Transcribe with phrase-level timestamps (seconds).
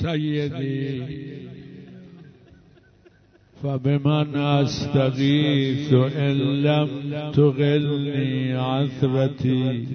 [0.00, 1.02] سيدي.
[3.62, 6.88] فبمن أستغيث إن لم
[7.32, 9.86] تغلني عثرتي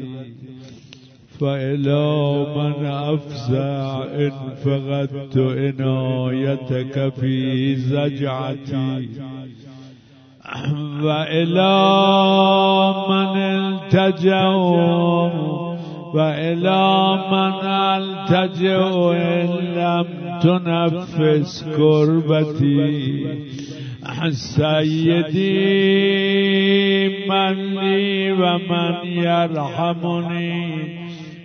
[1.40, 2.06] فإلى
[2.58, 4.32] من أفزع إن
[4.64, 9.10] فقدت عنايتك في زجعتي.
[11.04, 11.76] وإلى
[13.10, 14.48] من التجأ
[16.14, 18.82] وإلى من التجأ
[19.12, 20.08] إن لم
[20.42, 23.58] تنفس كربتي
[24.32, 25.68] سيدي
[27.30, 30.64] من لي ومن يرحمني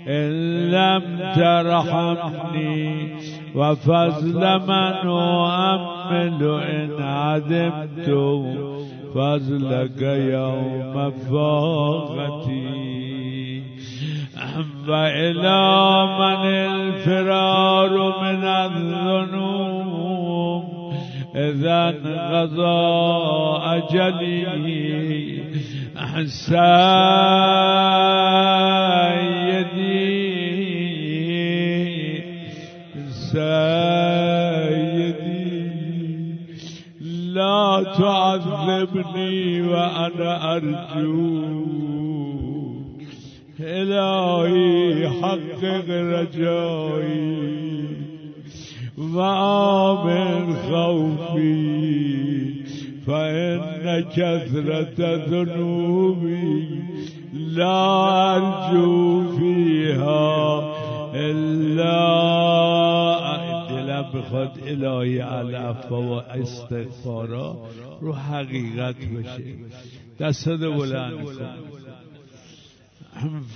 [0.08, 0.30] إن
[0.70, 1.02] لم
[1.36, 3.08] ترحمني
[3.54, 8.10] وفضل من أؤمل إن عدمت
[9.14, 13.01] فضلك يوم فاقتي
[14.88, 19.82] وإلى من الفرار من الذنوب.
[21.36, 22.82] إذا انقضى
[23.64, 24.42] أجلي
[26.26, 26.72] سيدي
[33.10, 34.52] سيدي
[37.32, 41.21] لا تعذبني وأنا أرجوك
[54.16, 56.68] كثرة ذنوبي
[57.32, 60.72] لا أرجو فيها
[61.14, 61.98] إلا
[63.70, 67.56] دلم بخواد الهی علفا و استغفارا
[68.00, 69.54] رو حقیقت بشه
[70.20, 71.46] دستت بلند کن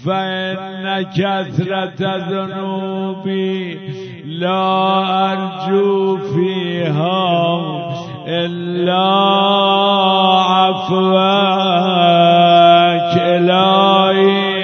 [0.05, 3.75] فإن كثرة ذنوبي
[4.25, 7.86] لا أرجو فيها
[8.27, 9.07] إلا
[10.51, 11.47] عفوك
[13.17, 14.57] إلهي.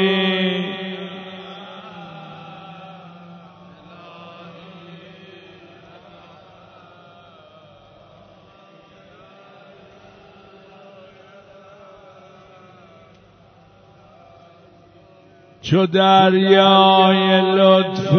[15.62, 18.15] چو دریای لطف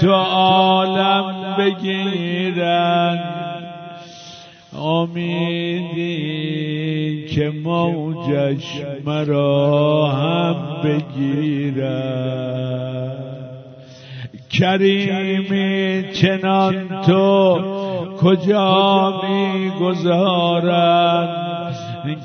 [0.00, 3.37] تو عالم بگیرن
[5.02, 6.38] امیدی
[7.26, 12.38] که موجش مرا هم بگیرد.
[14.50, 17.58] کریمی چنان تو
[18.22, 20.68] کجا می‌گذارند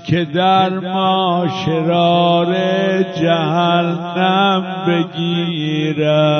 [0.07, 2.55] که در ما شرار
[3.03, 6.33] جهنم بگیرد؟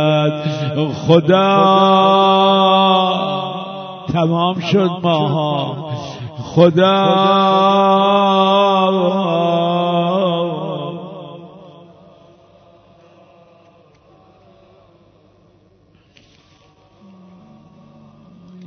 [0.93, 1.63] خدا
[4.13, 5.92] تمام شد ماها.
[6.55, 7.23] خدا.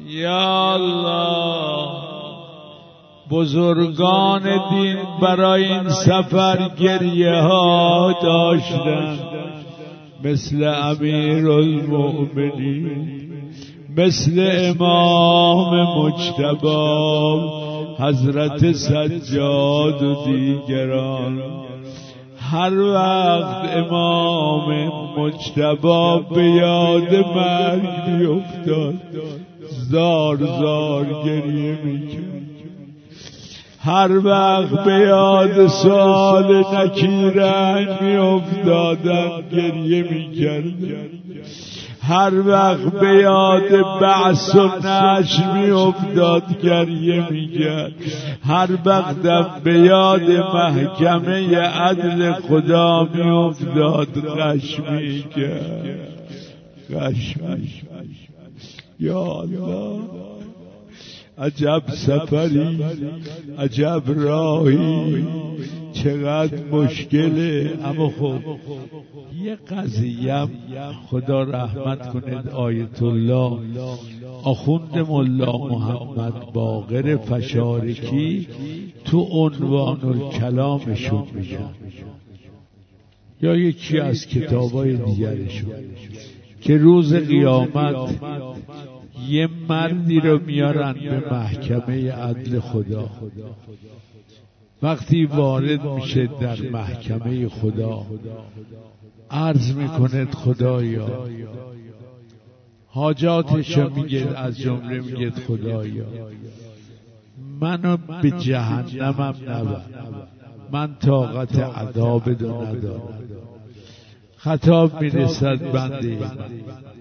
[0.07, 1.89] یا الله
[3.31, 9.19] بزرگان دین برای این سفر گریه ها داشتن
[10.25, 13.16] مثل امیر المؤمنین
[13.99, 17.41] مثل امام مجتبا
[17.99, 21.43] حضرت سجاد و دیگران.
[22.39, 28.95] هر وقت امام مجتبا به یاد مرگ بیفتاد
[29.91, 32.27] زار زار گریه می‌کرد.
[33.81, 41.16] هر وقت به یاد سال نکیرنگ می افتادن گریه می
[42.09, 47.49] هر وقت به یاد بعث و نشر می افتاد گریه می
[48.44, 56.17] هر وقت به یاد محکمه عدل خدا می افتاد غش می کرد
[56.91, 57.34] غش
[59.00, 60.25] یا الله.
[61.38, 62.79] عجب سفری
[63.59, 65.25] عجب راهی
[65.93, 68.41] چقدر مشکله اما خب
[69.43, 70.47] یه قضیه
[71.06, 73.59] خدا رحمت کنید آیت الله
[74.44, 78.49] آخوند ملا محمد باقر فشارکی
[79.05, 81.75] تو عنوان الکلامشون میگن
[83.43, 85.73] یا یکی از کتابای دیگرشون.
[86.61, 87.97] که روز قیامت
[89.28, 93.11] یه مردی رو میارن به محکمه عدل خدا.
[94.82, 98.06] وقتی وارد میشه در محکمه خدا
[99.31, 101.26] عرض می‌کند خدایا
[102.87, 106.05] حاجاتشو میگه از جمله میگه خدایا
[107.61, 109.81] منو به جهنمم نبر
[110.72, 113.19] من طاقت عذاب دو ندارم.
[114.37, 116.19] خطاب می‌رسد بنده.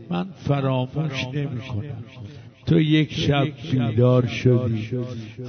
[0.09, 2.03] من فراموش نمی کنم
[2.65, 4.89] تو یک شب بیدار شدی.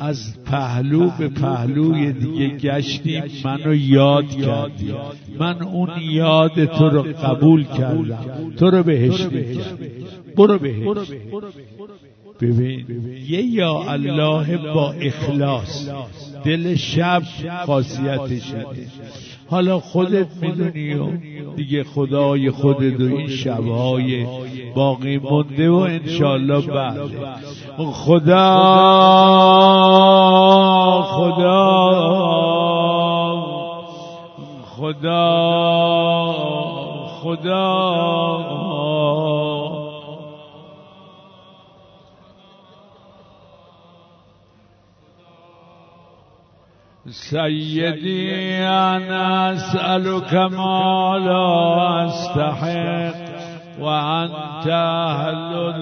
[0.00, 4.94] از پهلو به پهلوی دیگه گشتی منو یاد کردی.
[5.38, 8.52] من اون یاد تو رو قبول کردم.
[8.56, 9.26] تو رو بهش
[10.36, 11.08] برو بهش.
[12.40, 12.86] ببین
[13.28, 15.88] یه یا الله با اخلاص.
[16.44, 17.22] دل شب
[17.66, 18.66] خاصیتشه
[19.50, 21.06] حالا خودت می‌دونی و
[21.56, 24.26] دیگه خدای خودت و این شبهای
[24.74, 26.98] باقی مونده و انشالله بعد.
[27.92, 28.62] خدا
[31.02, 31.86] خدا
[34.76, 35.36] خدا
[37.22, 38.65] خدا.
[47.08, 53.14] سيدي أنا أسألك ما لا أستحق
[53.80, 55.74] وأنت أهل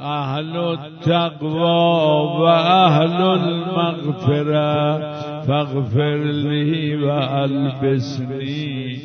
[0.00, 4.98] أهل التقوى وأهل المغفرة
[5.42, 8.98] فاغفر لي وألبسني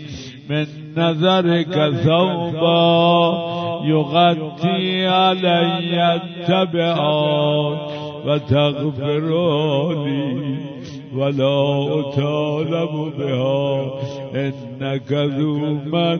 [0.49, 0.65] من
[0.97, 3.33] نذرك ثوبا
[3.85, 7.96] يغطي علي التبعات.
[8.27, 9.25] وتغفر
[10.05, 10.57] لي
[11.15, 11.55] ولا
[11.99, 13.91] أطالب بها.
[14.35, 15.59] إنك ذو
[15.93, 16.19] من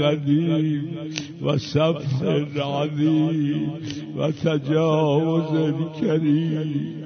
[0.00, 0.92] قديم
[1.42, 2.22] وسفح
[2.56, 3.70] عظيم
[4.16, 7.04] وتجاوز كريم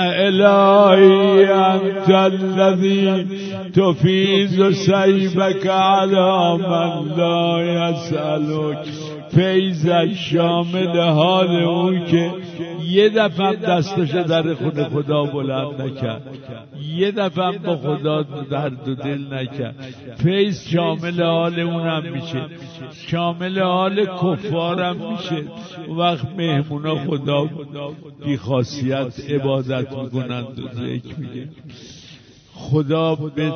[0.00, 3.26] إلهي أنت الذي
[3.74, 8.84] تفيز سيبك على من لا يسألك
[9.30, 12.30] فیض شامل حال اون که
[12.90, 16.38] یه دفعه دستش در خونه خدا بلند نکرد.
[16.96, 19.94] یه دفعه با خدا درد و دل نکرد.
[20.16, 22.46] فیض شامل حال اونم میشه.
[22.92, 25.44] شامل حال کفارم میشه.
[25.98, 27.48] وقت مهمونا خدا
[28.24, 31.48] بی خاصیت عبادت می‌کنند و ذکر میگه.
[32.54, 33.52] خدا به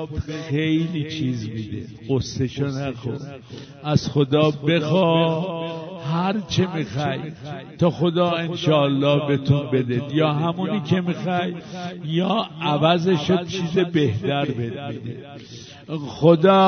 [0.51, 1.87] خیلی چیز میده.
[2.09, 3.19] قصهشو نخور
[3.85, 5.82] از خدا بخوا
[6.13, 7.19] هر چه می‌خوای.
[7.79, 11.55] تا خدا انشالله بهتون بده یا همونی که می‌خوای
[12.05, 15.01] یا عوضش چیز بهتر بده
[15.89, 16.63] خدا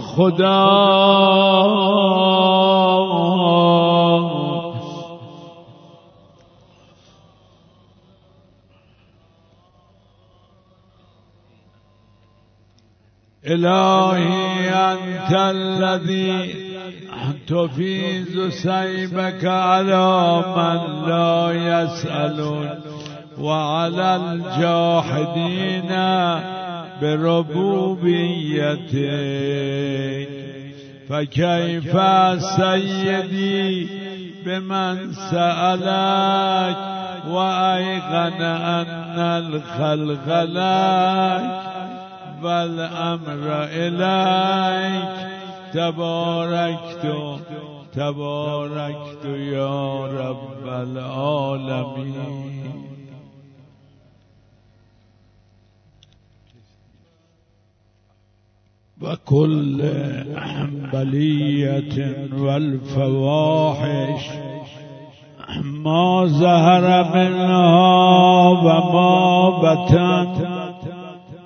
[0.00, 0.88] خدا
[13.48, 14.47] إلهي
[14.78, 16.54] أنت الذي
[17.46, 22.70] تفيز سيبك على من لا يسألون
[23.38, 25.90] وعلى الجاحدين
[27.02, 28.94] بربوبيتك.
[31.08, 31.96] فكيف
[32.42, 33.88] سيدي
[34.46, 36.76] بمن سألك؟
[37.28, 41.67] وأيقن أن الخلق لك.
[42.42, 45.28] والأمر إليك.
[45.72, 47.04] تباركت
[47.92, 52.58] تباركت يا رب العالمين.
[59.02, 59.78] وكل
[60.92, 64.28] بلية والفواحش
[65.62, 70.57] ما ظهر منها وما بطن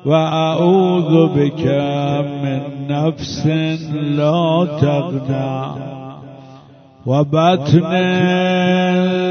[0.07, 1.67] وأعوذ بك
[2.43, 3.47] من نفس
[3.95, 5.93] لا تغنى
[7.07, 7.93] وبطن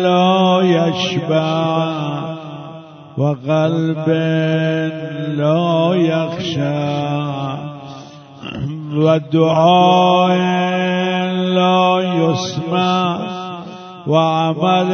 [0.03, 2.21] لا يشبع
[3.17, 4.09] وقلب
[5.37, 7.11] لا يخشى
[8.95, 10.37] ودعاء
[11.35, 13.19] لا يسمع
[14.07, 14.91] وعمل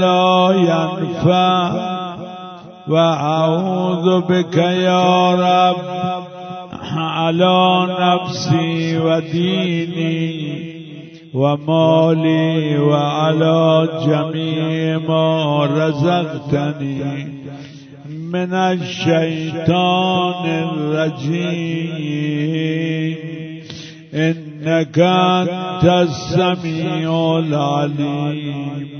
[0.00, 1.95] لا ينفع
[2.88, 5.76] وأعوذ بك يا رب
[6.96, 10.76] على نفسي وديني
[11.34, 17.36] ومالي وعلى جميع ما رزقتني
[18.08, 22.06] من الشيطان الرجيم.
[24.14, 28.95] إنك أنت السميع العليم.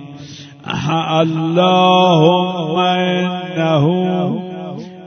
[1.23, 3.87] اللهم إنه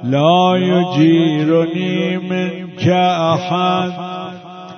[0.03, 2.87] لا يجيرني منك
[3.33, 3.91] أحد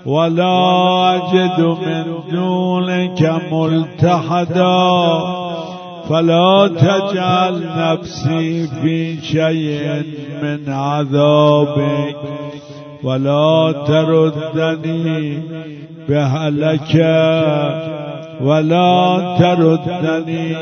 [0.06, 5.42] ولا أجد من دونك ملتحدا
[6.10, 10.04] فلا تجعل نفسي في شيء
[10.44, 12.16] من عذابك
[13.04, 15.40] ولا تردني
[16.10, 16.96] بهلك
[18.44, 20.56] ولا تردني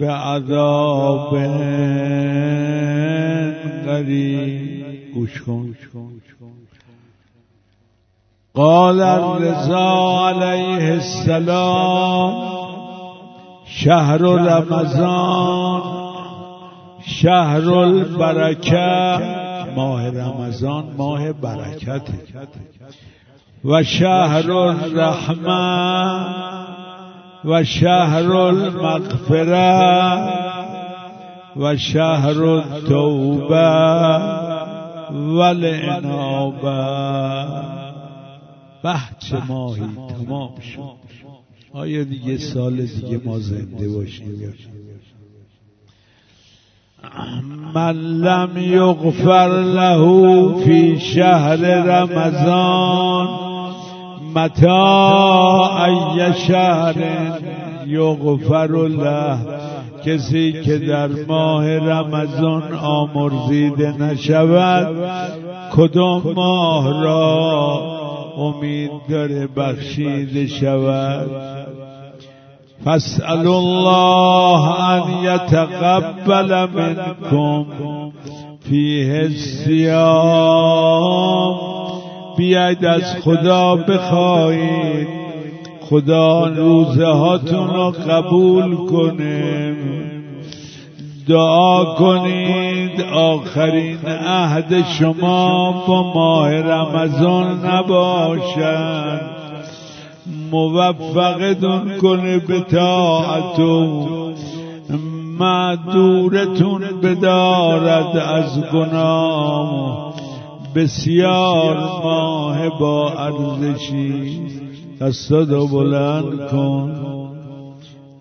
[0.00, 1.30] بعذاب
[3.86, 5.74] قریب گوش کن.
[8.54, 12.34] قال الرضا علیه السلام
[13.66, 15.82] شهر رمضان
[17.06, 19.18] شهر البرکه.
[19.76, 22.02] ماه رمضان ماه برکت
[23.64, 26.26] و شهر الرحمه
[27.44, 29.72] و شهر المغفره
[31.56, 33.56] و شهر التوبه
[35.10, 36.72] و الانابه
[38.84, 39.82] بحث ماهی
[40.26, 41.02] تمام شد.
[41.72, 44.54] آیا دیگه سال دیگه ما زنده باشیم
[47.74, 53.41] من لم یغفر له فی شهر رمضان
[54.34, 56.94] متا ای شهر
[57.86, 59.38] یغفر له.
[60.06, 64.96] کسی که در ماه رمضان آمرزیده نشود
[65.76, 67.82] کدام ماه را
[68.36, 71.30] امید داره بخشیده شود؟
[72.84, 77.66] فاسأل الله ان یتقبل منکم
[78.68, 80.62] فیه السیام
[82.36, 85.08] بیاید از خدا بخواهید
[85.80, 89.76] خدا روزه هاتون رو قبول کنه
[91.28, 99.20] دعا کنید آخرین عهد شما با ماه رمضان نباشد.
[100.50, 104.08] موفقتون کنه به طاعتو
[105.38, 110.11] معدورتون بدارد از گناه
[110.74, 114.40] بسیار ماه با ارزشی
[115.00, 116.94] دستادو بلند کن.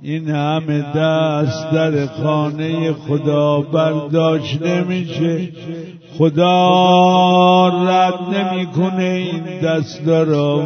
[0.02, 5.50] این همه دست در خانه خدا برداشت نمیشه.
[6.18, 10.64] خدا رد نمی‌کنه این دست را.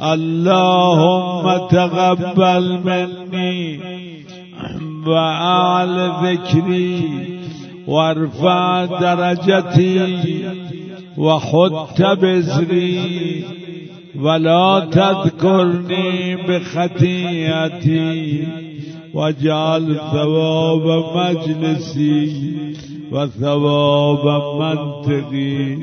[0.00, 3.80] اللهم تقبل منی
[5.06, 7.04] و اعل ذکری
[7.86, 10.46] وارفع درجتی.
[11.18, 13.44] و خط بزری
[14.20, 18.06] ولا تذكرني بخطيئتي
[19.14, 22.32] واجعل ثواب مجلسي
[23.12, 24.24] وثواب
[24.60, 25.76] منطقي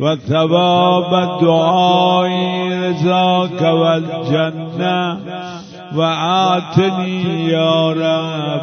[0.00, 5.18] وثواب دعائي رزاك والجنة
[5.96, 8.62] وآتني يا رب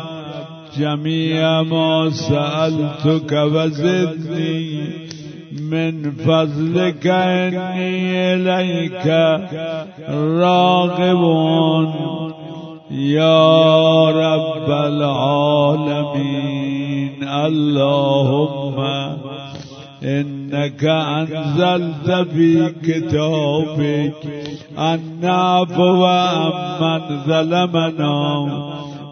[0.77, 5.10] جميع ما سألتك وزدني
[5.59, 9.07] من فضلك إني إليك
[10.09, 11.23] راغب
[12.91, 16.31] يا رب العالمين.
[17.23, 18.77] اللهم
[20.03, 24.13] إنك أنزلت في كتابك
[24.77, 28.25] أن نعفو عمن ظلمنا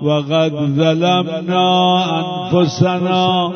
[0.02, 1.68] وقد ظلمنا
[2.20, 3.52] أنفسنا.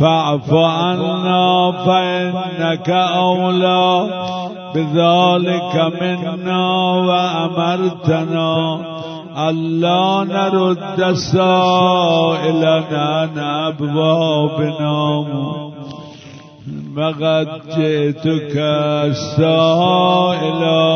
[0.00, 4.08] فاعف عنا فإنك أولى
[4.74, 6.66] بذلك منا
[7.08, 8.78] وأمرتنا
[9.48, 15.24] ألا نرد سائلنا عن أبوابنا.
[16.96, 18.56] وقد جئتك
[19.36, 20.88] سائلا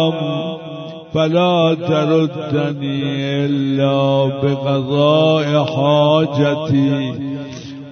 [1.14, 3.02] فلا تردني
[3.46, 3.98] إلا
[4.42, 7.29] بقضاء حاجتي.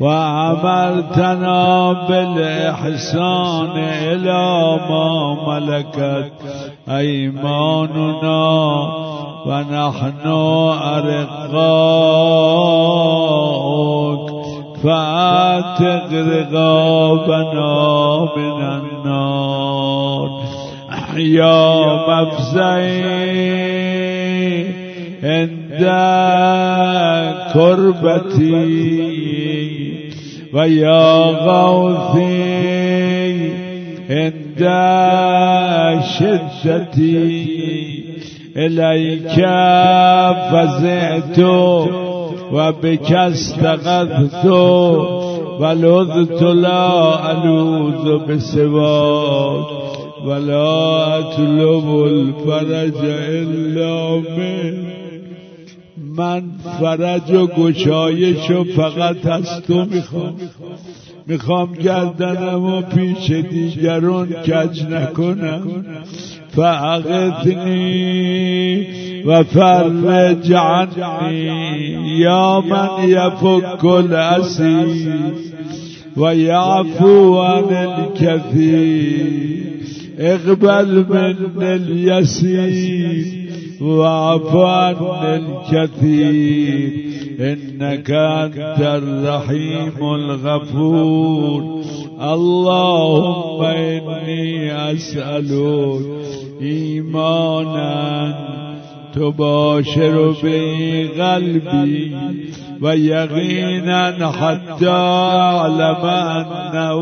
[0.01, 5.09] وعملتنا بالإحسان إلى ما
[5.49, 6.33] ملكت
[6.89, 8.47] أيماننا
[9.47, 10.27] ونحن
[10.83, 11.49] أرقاؤك.
[14.85, 17.73] فأتق رقابنا
[18.37, 20.29] من النار.
[21.19, 21.69] يا
[22.09, 23.19] مفزعي
[25.23, 25.83] عند
[27.53, 29.58] كربتي.
[30.55, 32.39] ويا غوثي
[34.11, 34.63] عند
[36.19, 37.49] شدتي
[38.57, 39.37] إليك
[40.51, 41.39] فزعت
[42.53, 44.47] وبك استغثت
[45.61, 49.67] ولذت لا ألوذ بسواك
[50.25, 55.08] ولا اطلب الفرج الا من
[56.19, 56.43] من
[56.81, 60.35] فرج و گشایش و فقط از تو می‌خوام.
[61.27, 65.63] می‌خوام گردنم و پیش دیگرون کج نکنم.
[66.57, 68.07] فعقدنی
[69.27, 75.09] و فرج عنی یا من یفک الاسیر
[76.17, 79.39] و یعفو عن الكثیر
[80.19, 83.48] اقبل من الیسیر.
[83.81, 84.57] واعف
[85.25, 86.93] الكثير
[87.41, 91.83] إنك أنت الرحيم الغفور.
[92.21, 96.01] اللهم إني أسألك
[96.63, 98.35] إيمانا
[99.15, 102.17] تباشر به قلبي
[102.83, 107.01] ويقينا حتى أعلم أنه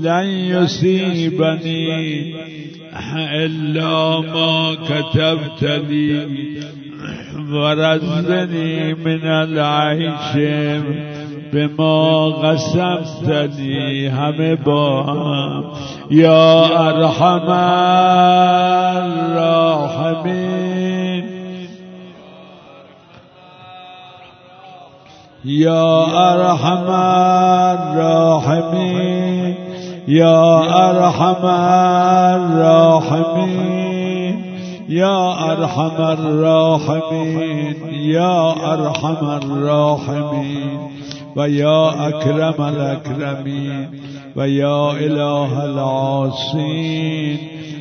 [0.00, 1.88] لن يصيبني
[3.44, 6.28] إلا ما كتبت لي
[7.52, 10.36] ورزني من العيش
[11.52, 13.28] بما قسمت
[13.58, 15.64] لي همه با هم.
[16.10, 17.48] یا ارحم
[19.36, 20.58] الراحمین
[25.44, 26.90] یا ارحم
[27.94, 29.27] الراحمین
[30.10, 31.44] یا ارحم
[33.14, 34.36] الراحمین
[34.88, 40.78] یا ارحم الراحمین یا ارحم الراحمین
[41.36, 43.88] و یا اکرم الاکرمین
[44.36, 47.38] و یا اله العاصین.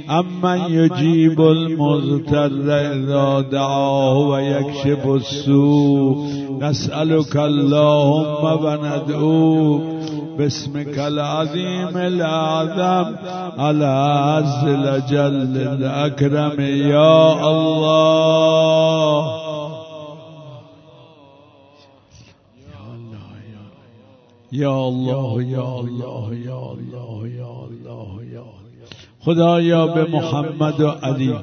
[0.09, 6.25] امن یجیب المضطر اذا دعاه و یکشف السوء
[6.61, 9.96] نسألك اللهم و ندعوك
[10.37, 13.15] باسمك العظيم الأعظم
[13.59, 16.61] العز الأجل الأكرم.
[16.61, 19.47] يا الله.
[24.51, 27.86] یا الله یا الله یا الله یا الله.
[29.27, 31.35] خدایا به محمد و علی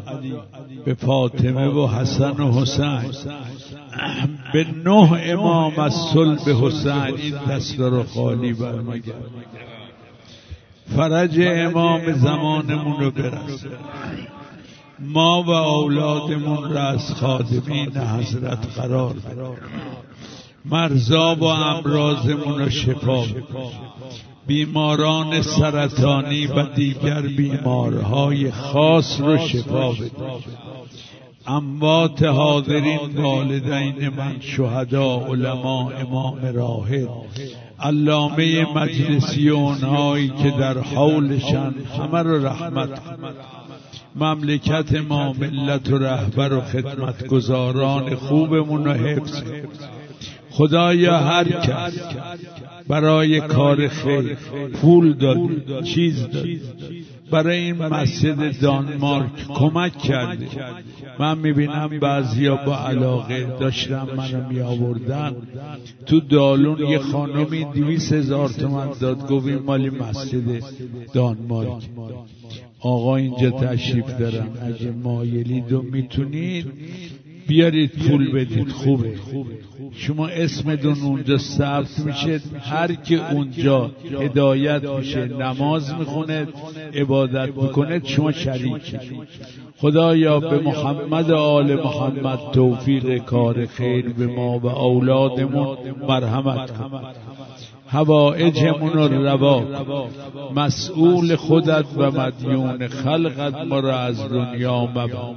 [0.85, 3.11] به فاطمه و حسن و حسین
[4.53, 9.31] به نه امام از صلب حسین این دستار خالی برمگرد
[10.97, 13.69] فرج امام زمانمون رو برسه
[14.99, 19.49] ما و اولادمون را از خادمین حضرت قرار بده
[20.65, 23.25] مرزا و امراضمون رو شفا
[24.47, 30.11] بیماران سرطانی و دیگر بیمارهای خاص رو شفا بده
[31.47, 37.09] اموات حاضرین والدین من شهدا علما امام راهد
[37.81, 43.01] علامه مجلسی اونهایی که در حولشن همه رو رحمت
[44.17, 49.43] مملکت ما ملت و رهبر و خدمتگزاران خوبمون رو حفظ
[50.51, 51.99] خدایا هر کس
[52.89, 54.37] برای کار خیر
[54.83, 56.47] پول داد چیز داد
[57.31, 60.47] برای این مسجد دانمارک کمک کرده
[61.19, 65.37] من می‌بینم بعضیا با علاقه داشتم منو می آوردن
[66.07, 69.29] تو دالون یه خانمی دویس هزار تومن داد.
[69.29, 70.63] گویم مالی مسجد
[71.13, 71.83] دانمارک.
[72.81, 76.67] آقا اینجا تشریف دارم اگه مایلید و می‌تونید
[77.47, 78.69] بیارید پول بدید.
[78.69, 79.15] خوبه
[79.93, 82.41] شما اسمتون اونجا ثبت میشه.
[82.61, 86.47] هر که اونجا هدایت میشه نماز می‌خونه
[86.95, 88.97] عبادت می‌کنه شما شریک
[89.77, 95.77] خدایا به محمد آل محمد توفیق کار خیر به ما و اولادمون.
[96.09, 96.71] مرحمت.
[96.71, 97.05] کن
[97.89, 99.63] هوایجمون رو روا.
[100.55, 105.35] مسئول خودت و مدیون خلقت ما را از دنیا مبا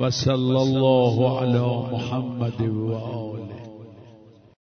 [0.00, 1.58] و صلی الله علی
[1.92, 3.63] محمد و آله.